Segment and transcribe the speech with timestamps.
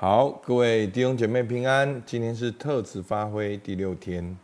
[0.00, 2.00] 好，各位弟兄姐妹平安。
[2.06, 4.38] 今天是特此发挥第六天。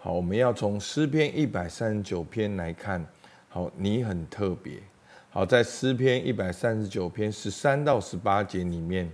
[0.00, 3.06] 好，我们要从诗篇一百三十九篇来看。
[3.48, 4.82] 好，你很特别。
[5.30, 9.08] 好，在诗篇一百三十九篇十三到十八节里面，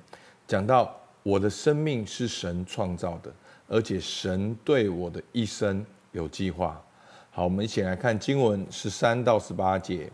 [0.46, 3.30] 讲到我的生命是神创造的，
[3.68, 6.82] 而且神对我的一生有计划。
[7.30, 10.10] 好，我们一起来看经文十三到十八节。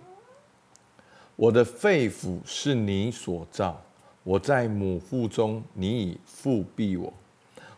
[1.37, 3.81] 我的肺腑是你所造。
[4.29, 7.11] 我在母腹中，你已覆庇我。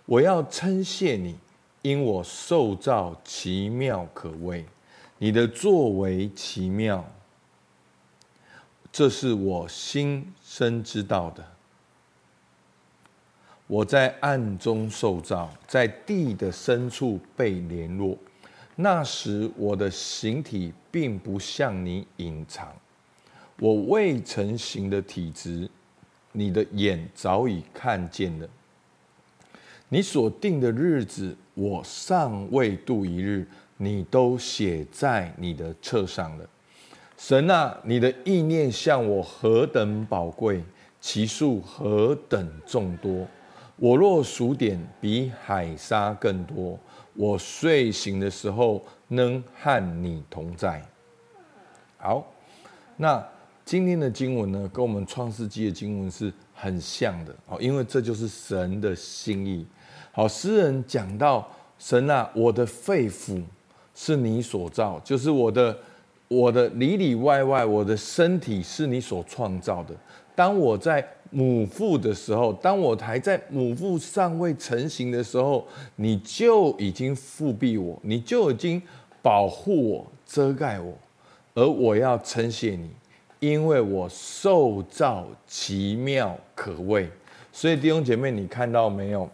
[0.05, 1.37] 我要称谢你，
[1.81, 4.65] 因我受造奇妙可畏，
[5.19, 7.09] 你的作为奇妙，
[8.91, 11.47] 这是我心深知道的。
[13.69, 18.19] 我在暗中受造，在地的深处被联络。
[18.75, 22.75] 那时我的形体并不向你隐藏，
[23.61, 25.71] 我未成形的体质。
[26.33, 28.49] 你的眼早已看见了，
[29.89, 33.45] 你所定的日子，我尚未度一日，
[33.77, 36.49] 你都写在你的册上了。
[37.17, 40.63] 神啊，你的意念向我何等宝贵，
[41.01, 43.27] 其数何等众多！
[43.77, 46.79] 我若数点，比海沙更多。
[47.15, 50.81] 我睡醒的时候，能和你同在。
[51.99, 52.25] 好，
[52.97, 53.27] 那。
[53.71, 59.65] 今天的经文呢，跟我们创世纪的经文是很像的哦，因为这就是神的心意。
[60.11, 63.41] 好，诗人讲到神啊，我的肺腑
[63.95, 65.79] 是你所造，就是我的
[66.27, 69.95] 我的里里外外，我的身体是你所创造的。
[70.35, 75.65] 当我在母腹的时候，当我还在母腹尚未成形的时候，
[75.95, 78.83] 你就已经覆庇我，你就已经
[79.23, 80.93] 保护我、遮盖我，
[81.55, 82.91] 而我要称谢你。
[83.41, 87.11] 因为我受造奇妙可畏，
[87.51, 89.29] 所以弟兄姐妹，你看到没有？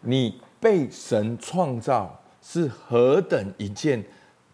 [0.00, 4.02] 你被神创造是何等一件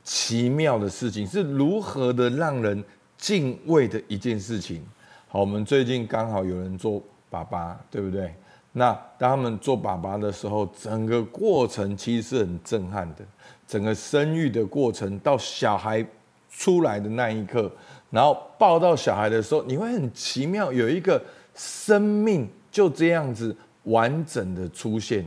[0.03, 2.83] 奇妙的事情，是如何的让人
[3.17, 4.85] 敬畏的一件事情。
[5.29, 7.01] 好，我们最近刚好有人做
[7.31, 8.35] 爸爸，对不对？
[8.73, 13.25] 那当他们做爸爸的时候，整个过程其实是很震撼的，
[13.69, 16.05] 整个生育的过程到小孩
[16.51, 17.71] 出来的那一刻。
[18.13, 21.21] 然后抱到小孩的时候，你会很奇妙，有一个
[21.55, 25.25] 生命就这样子完整的出现。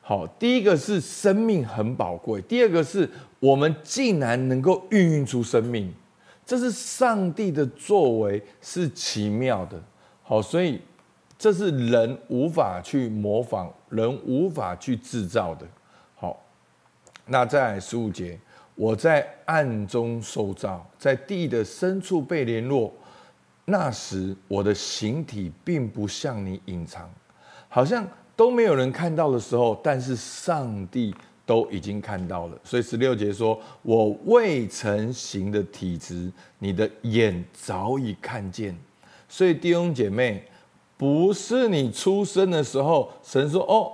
[0.00, 3.10] 好，第一个是生命很宝贵，第二个是
[3.40, 5.92] 我们竟然能够孕育出生命，
[6.46, 9.82] 这是上帝的作为，是奇妙的。
[10.22, 10.80] 好，所以
[11.36, 15.66] 这是人无法去模仿，人无法去制造的。
[16.14, 16.40] 好，
[17.26, 18.38] 那再来十五节。
[18.78, 22.94] 我在暗中受造，在地的深处被联络。
[23.64, 27.10] 那时我的形体并不向你隐藏，
[27.68, 28.06] 好像
[28.36, 31.12] 都没有人看到的时候，但是上帝
[31.44, 32.56] 都已经看到了。
[32.62, 38.78] 所以十六节说：“我未成形的体质，你的眼早已看见。”
[39.28, 40.44] 所以弟兄姐妹，
[40.96, 43.90] 不是你出生的时候，神说：“哦，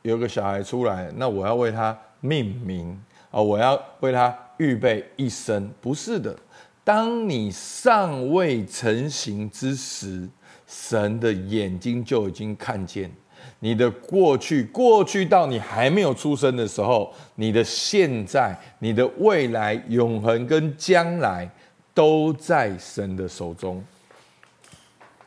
[0.00, 2.98] 有个小孩出来，那我要为他命名。”
[3.34, 6.38] 哦，我要为他预备一生，不是的。
[6.84, 10.28] 当你尚未成形之时，
[10.68, 13.10] 神的眼睛就已经看见
[13.58, 21.50] 你的过去，过去到你还没有出生的时候，你的现在、你的未来、永恒跟将来，
[21.92, 23.82] 都在神的手中。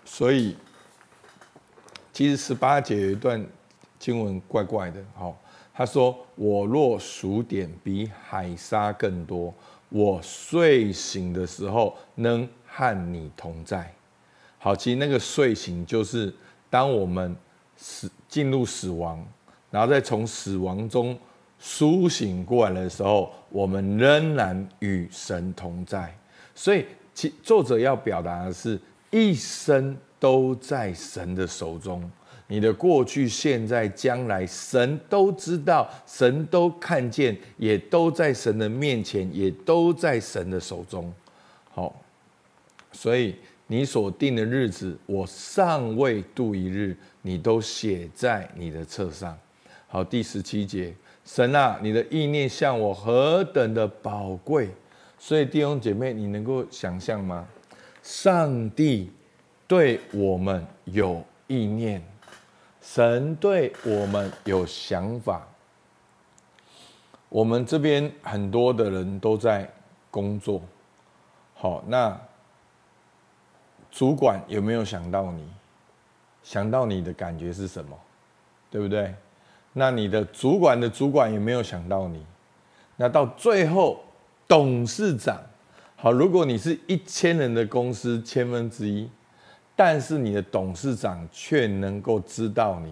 [0.05, 0.55] 所以，
[2.13, 3.45] 其实十八节有一段
[3.99, 5.37] 经文怪怪的，好。
[5.77, 9.53] 他说：“我若数点，比海沙更多。
[9.89, 13.93] 我睡醒的时候，能和你同在。”
[14.57, 16.33] 好，其实那个睡醒就是
[16.67, 17.35] 当我们
[17.75, 19.23] 死进入死亡，
[19.69, 21.15] 然后再从死亡中
[21.59, 26.11] 苏醒过来的时候，我们仍然与神同在。
[26.55, 32.09] 所以，其作者要表达的是，一生都在神的手中。
[32.47, 41.13] 你的过去、现在、将来，神都知道，神都看见，也都在神的面前，也都在神的手中。
[41.69, 41.93] 好，
[42.93, 43.35] 所以
[43.67, 49.37] 你所定的日子，我尚未度一日，你都写在你的册上。
[49.89, 50.93] 好，第十七节，
[51.25, 54.69] 神啊，你的意念向我何等的宝贵！
[55.19, 57.45] 所以弟兄姐妹，你能够想象吗？
[58.03, 59.11] 上帝
[59.67, 62.01] 对我们有意念。
[62.87, 65.45] 神对我们有想法，
[67.27, 69.69] 我们这边很多的人都在
[70.09, 70.61] 工作，
[71.53, 72.17] 好，那
[73.91, 75.45] 主管有没有想到你？
[76.41, 77.99] 想到你的感觉是什么？
[78.71, 79.13] 对不对？
[79.73, 82.25] 那你的主管的主管有没有想到你？
[82.95, 84.01] 那到最后，
[84.47, 85.37] 董事长，
[85.97, 89.09] 好，如果你是一千人的公司千分之一，
[89.79, 92.91] 但是你的董事长却能够知道你、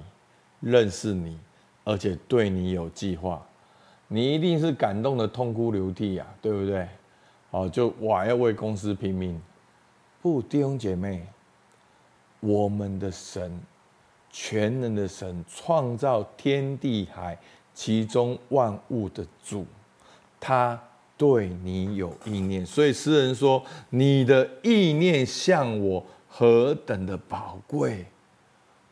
[0.62, 1.36] 认识你，
[1.84, 3.44] 而且对你有计划，
[4.08, 6.88] 你一定是感动得痛哭流涕呀，对不对？
[7.50, 9.42] 好，就我要为公司拼命。
[10.22, 11.26] 不，弟兄姐妹，
[12.40, 13.60] 我们的神，
[14.30, 17.36] 全能的神，创造天地海
[17.74, 19.66] 其中万物的主，
[20.40, 20.80] 他
[21.18, 26.06] 对你有意念，所以诗人说：“你的意念向我。”
[26.38, 28.06] 何等的宝贵！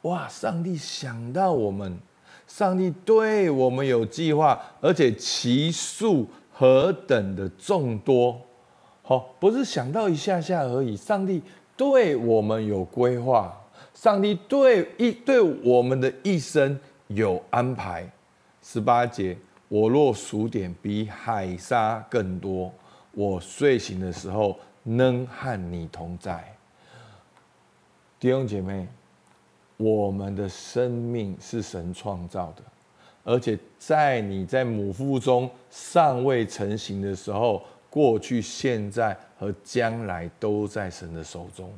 [0.04, 2.00] 哇，上帝想到我们，
[2.48, 8.40] 上帝对我们有计划，而且其数何等的众多。
[9.01, 10.95] 好，不是想到一下下而已。
[10.95, 11.44] 上帝
[11.75, 13.54] 对我们有规划，
[13.94, 18.10] 上帝对一对我们的一生有安排。
[18.62, 19.38] 十八节，
[19.68, 22.72] 我若数点比海沙更多，
[23.12, 26.42] 我睡醒的时候能和你同在。
[28.23, 28.87] 弟兄姐妹，
[29.75, 32.63] 我们的生命是神创造的，
[33.21, 41.69] 而且在你在母腹中尚未成型的时候，过去、现在和将来都在神的手中。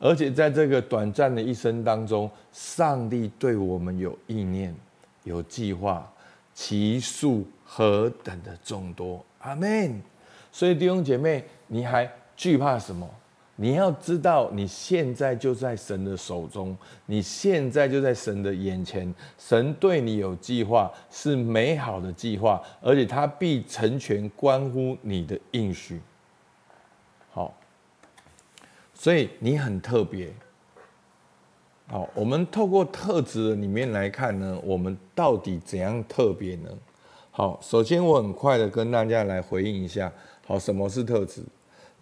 [0.00, 4.74] 而且在这个短暂的一生当中，上帝对我们有意念、
[5.22, 6.12] 有计划，
[6.52, 9.24] 其数何等的众多。
[9.42, 10.02] 阿门。
[10.50, 13.08] 所以弟兄姐妹，你还惧怕什么？
[13.56, 19.14] 你要知道，你现在就在神的手中，你现在就在神的眼前。
[19.38, 26.00] 神对你有计划，是美好的计划，而且他必成全，关乎你的应许。
[27.30, 27.54] 好，
[28.92, 30.32] 所以你很特别。
[31.86, 36.70] 好，我们透过特质里面来看呢，我们到底怎样特别呢？
[37.30, 40.12] 好，首先我很快的跟大家来回应一下。
[40.46, 41.42] 好，什么是特质？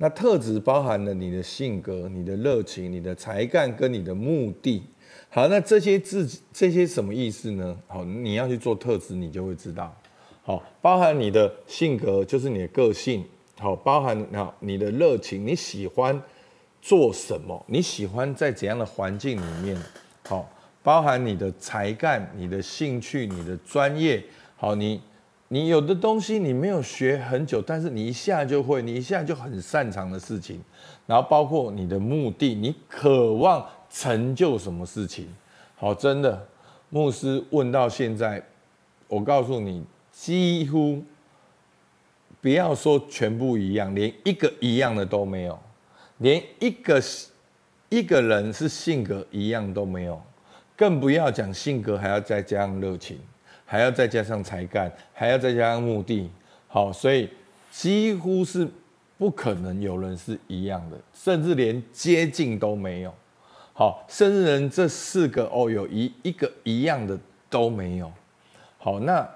[0.02, 4.82] 那特质包含了你的性格、你的热情、你的才干跟你的目的。
[5.28, 7.78] 好，那这些字这些什么意思呢？
[7.86, 9.96] 好，你要去做特质，你就会知道。
[10.42, 13.24] 好，包含你的性格，就是你的个性。
[13.60, 16.20] 好，包含好你的热情，你喜欢
[16.80, 17.64] 做什么？
[17.68, 19.80] 你喜欢在怎样的环境里面？
[20.26, 20.50] 好，
[20.82, 24.20] 包含你的才干、你的兴趣、你的专业。
[24.56, 25.00] 好，你。
[25.52, 30.58] 你有的东西你没有学很久，但是你一下就会，你一下就很擅长的事情，
[31.06, 35.28] 然后包括你的目的，你渴望成就什么事情？
[35.76, 36.48] 好，真的，
[36.88, 38.42] 牧师问到现在，
[39.06, 41.02] 我告诉你，几乎
[42.40, 45.58] 不要说全部一样，连一个一样的都没有，
[46.16, 46.98] 连一个
[47.90, 50.18] 一个人是性格一样都没有，
[50.74, 53.18] 更不要讲性格，还要再加上热情。
[53.72, 56.30] 还要再加上才干，还要再加上目的，
[56.68, 57.26] 好，所以
[57.70, 58.68] 几乎是
[59.16, 63.14] 不可能有人是一样的，甚至连接近都没有。
[63.72, 68.12] 好，甚至人这四个哦，有一一个一样的都没有。
[68.76, 69.26] 好，那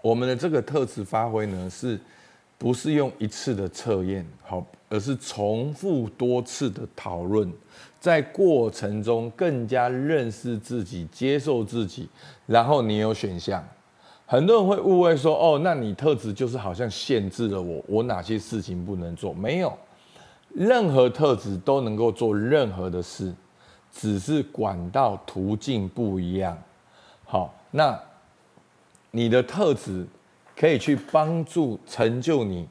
[0.00, 2.00] 我们的这个特质发挥呢，是
[2.62, 4.24] 不是用一次的测验？
[4.40, 7.52] 好，而是重复多次的讨论。
[7.98, 12.08] 在过程中更加认识自己，接受自己，
[12.46, 13.60] 然后你有选项。
[14.26, 19.76] 很多人会误会说：“哦，那你特质就是好像限制了我，我哪些事情不能做？”没有，
[20.54, 23.34] 任何特质都能够做任何的事，
[23.92, 26.56] 只是管道途径不一样。
[27.24, 28.00] 好，那
[29.10, 30.06] 你的特质
[30.62, 32.68] 可以去帮助成就你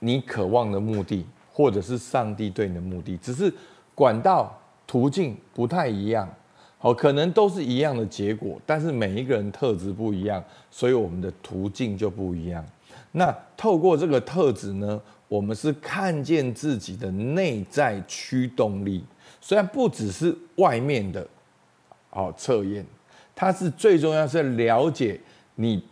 [0.00, 3.52] 你渴望的目的，或者是上帝对你的目的，只是。
[3.94, 4.54] 管道
[4.86, 6.28] 途径不太一样，
[6.76, 12.62] 好，可能都是一样的结果，但是每一个人特质不一样，所以我们的途径就不一样。
[13.12, 19.02] 那透过这个特质呢，我们是看见自己的内在驱动力，
[19.40, 21.26] 虽然不只是外面的，
[22.10, 22.84] 好测验，
[23.34, 25.18] 它是最重要是了解
[25.54, 25.82] 你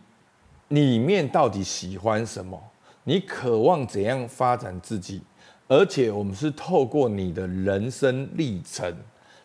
[0.69, 2.61] 里面到底喜欢什么，
[3.03, 5.21] 你渴望怎样发展自己。
[5.67, 8.95] 而且我们是透过你的人生历程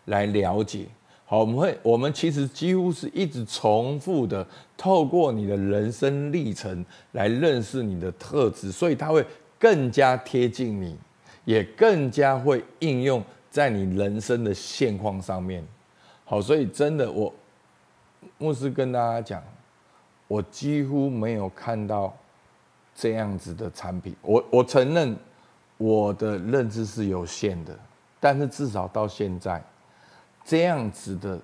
[0.04, 0.84] 来了解，
[1.24, 4.46] 好，我们会，我们其实几乎是一直重复的
[4.76, 9.24] 透过你的人生历程来认识你的特质，所以它会
[9.58, 10.94] 更加贴近你，
[11.46, 15.64] 也更加会应用在你人生的现况上面。
[16.26, 17.32] 好，所以真的，我
[18.36, 19.42] 牧师跟大家讲，
[20.30, 22.16] 我几乎没有看到
[22.94, 25.16] 这样子的产品，我我承认。
[25.82, 27.74] 我的认知是有限的，
[28.20, 29.64] 但是至少到现在，
[30.44, 31.40] 这样子的、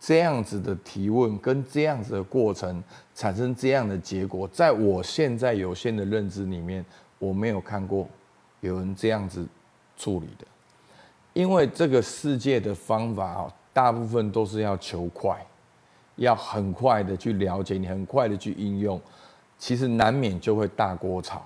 [0.00, 2.82] 这样子的提问跟这样子的过程
[3.14, 6.82] 产生这样的结果，在我现在有限的认知里面，
[7.18, 8.08] 我没有看过
[8.60, 9.46] 有人这样子
[9.98, 10.46] 处理的。
[11.34, 15.44] 因为这个世界的方法，大部分都是要求快，
[16.16, 19.00] 要很快的去了解，你很快的去应用，
[19.58, 21.42] 其实难免就会大锅炒。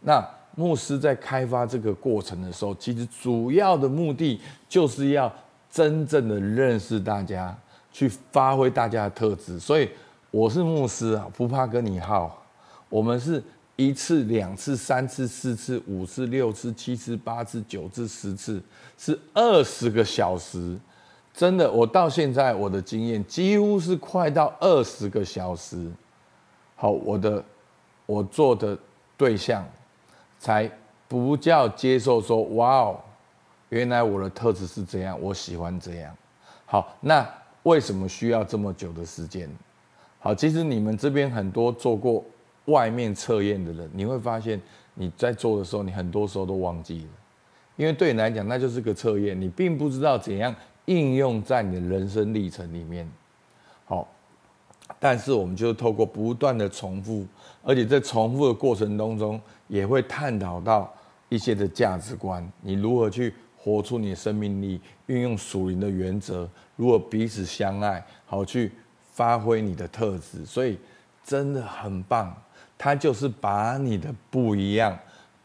[0.00, 0.22] 那
[0.54, 5.32] 牧师在开发这个过程的时候，其实主要的目的就是要
[5.70, 7.56] 真正的认识大家，
[7.90, 9.58] 去发挥大家的特质。
[9.58, 9.88] 所以
[10.30, 12.40] 我是牧师啊，不怕跟你耗。
[12.88, 13.42] 我们是
[13.74, 18.62] 一次、两次、三次、四次、五次、六次、七次、八次、九次、十次，
[18.96, 20.78] 是二十个小时。
[21.34, 25.90] 真的，我到现在我的经验几乎是快到二十个小时。
[26.76, 27.44] 好，我的
[28.06, 28.78] 我做的
[29.16, 29.62] 对象。
[30.36, 30.70] 才
[31.08, 33.00] 不叫接受说哇哦，
[33.70, 36.14] 原来我的特质是这样，我喜欢这样。
[36.66, 37.26] 好，那
[37.62, 39.48] 为什么需要这么久的时间？
[40.18, 42.22] 好，其实你们这边很多做过
[42.66, 44.60] 外面测验的人，你会发现
[44.92, 47.10] 你在做的时候，你很多时候都忘记了，
[47.76, 50.54] 因为对你来讲，那就是个测验，你并不知道怎样
[50.86, 53.10] 应用在你的人生历程里面。
[53.84, 54.08] 好，
[54.98, 57.26] 但是我们就是透过不断的重复，
[57.62, 59.40] 而且在重复的过程当中。
[59.66, 60.92] 也会探讨到
[61.30, 68.70] 一些的价值观，你如何去活出你的生命力，运用属灵的原则，如何彼此相爱，好去
[69.12, 70.78] 发挥你的特质，所以
[71.24, 72.32] 真的很棒。
[72.76, 74.96] 他就是把你的不一样，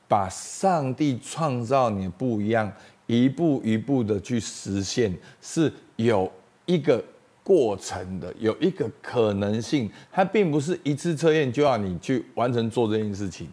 [0.05, 2.69] 把上帝创造你的不一样，
[3.09, 5.11] 一步一步的去实现，
[5.41, 6.31] 是有
[6.67, 7.03] 一个
[7.43, 9.89] 过程的，有一个可能性。
[10.11, 13.49] 它并不是一次测验就要你去完成做这件事情。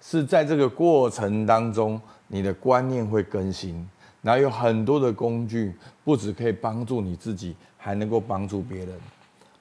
[0.00, 3.84] 是在这个过程当中，你的观念会更新，
[4.22, 5.74] 然后有很多的工具，
[6.04, 8.90] 不只可以帮助你自己，还能够帮助别人。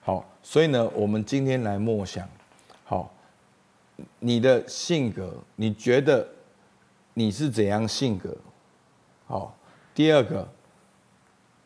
[0.02, 2.30] 好，所以呢，我们今天来默想，
[2.84, 3.12] 好，
[4.20, 6.28] 你的性格，你觉得
[7.16, 8.38] 你是怎样性格？
[9.26, 9.58] 好，
[9.96, 10.48] 第二个，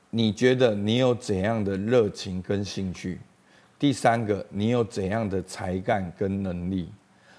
[0.10, 3.20] 你觉得你有怎样的热情跟兴趣？
[3.80, 6.90] 第三个，你有怎样的才干跟能力？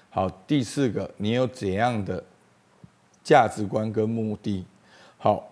[0.09, 2.23] 好，第四个，你有怎样的
[3.23, 4.65] 价值观跟目的？
[5.17, 5.47] 好，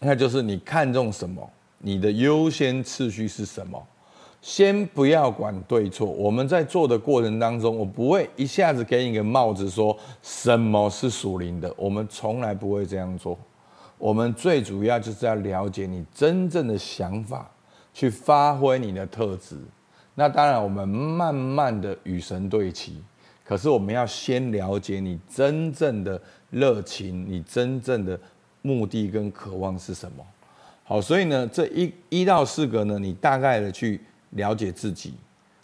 [0.00, 3.80] 那就是你看重什么，你的优先次序是什么？
[4.40, 13.36] 先不要管对错，我们在做的过程当中，我不会一下子给你个帽子，说什么是属灵的，我们从来不会这样做。
[13.98, 17.50] 我们最主要就是要了解你真正的想法，
[17.92, 19.56] 去发挥你的特质。
[20.14, 23.02] 那当然，我们慢慢的与神对齐。
[23.44, 28.18] 可是我们要先了解你真正的热情，你真正的
[28.60, 30.24] 目的跟渴望是什么？
[30.84, 34.00] 好，所以呢，这一一到四个呢，你大概的去
[34.30, 35.14] 了解自己。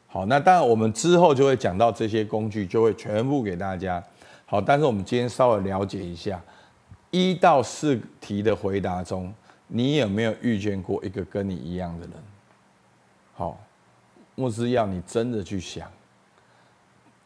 [0.07, 4.03] 好，那当然我们之后就会讲到这些工具，就会全部给大家。
[4.47, 6.41] 好，但是我们今天稍微了解一下
[7.15, 9.33] 一到四题的回答中，
[9.69, 12.13] 你有没有遇见过一个跟你一样的人？
[13.35, 13.57] 好，
[14.35, 15.89] 牧师要你真的去想。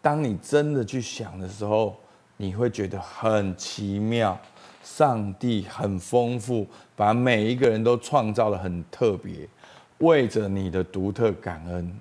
[0.02, 1.96] 当你真的去想的时候，
[2.36, 4.38] 你会觉得很奇妙。
[4.84, 9.48] 上帝很丰富，把每一个人都创造得很特别，
[9.98, 11.98] 为着你的独特感恩，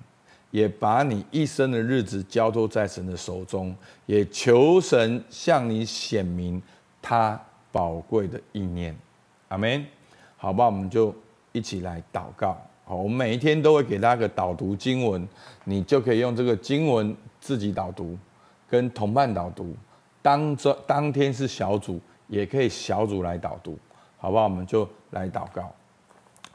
[0.50, 6.62] 也把你一生的日子交托在神的手中，也求神向你显明
[7.00, 7.38] 他
[7.70, 8.96] 宝贵的意念。
[9.48, 9.84] 阿门。
[10.36, 11.14] 好吧，我们就
[11.52, 12.56] 一起来祷告。
[12.84, 15.28] 好，我们每一天都会给大家个导读经文，
[15.64, 17.16] 你就可以用这个经文。
[17.40, 18.18] 自己导读，
[18.68, 19.72] 跟同伴导读，
[20.20, 23.78] 当这当天是小组，也可以小组来导读，
[24.18, 24.42] 好不好？
[24.42, 25.72] 我们就来祷告。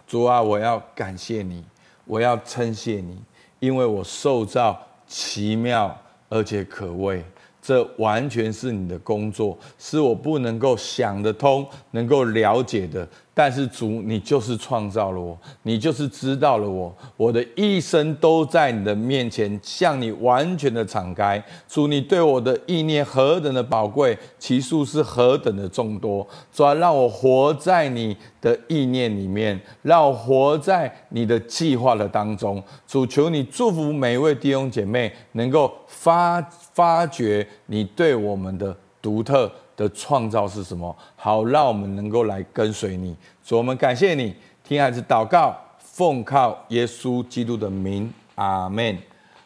[0.05, 1.65] 主啊，我要感谢你，
[2.03, 3.23] 我要称谢你，
[3.59, 4.77] 因为我受造
[5.07, 7.23] 奇妙而且可畏，
[7.65, 13.07] 这完全是你的工作，是我不能够想得通、能够了解的。
[13.35, 21.43] 但是主，你就是创造了我，你就是知道了我，我的一生都在你的面前，向你完全的敞开。
[21.67, 26.27] 主，你对我的意念何等的宝贵，其数是何等的众多。
[26.51, 32.63] 主啊，让我活在你的意念里面，让我活在你的计划的当中。
[32.87, 36.39] 主，求你祝福每一位弟兄姐妹，能够发
[36.73, 39.51] 发掘你对我们的独特。
[39.75, 40.95] 的创造是什么？
[41.15, 43.15] 好，让我们能够来跟随你。
[43.43, 48.97] 主，我们感谢你，听孩子祷告，奉靠耶稣基督的名，阿门。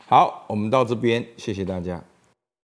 [0.08, 2.02] 好，我们到这边，谢谢大家。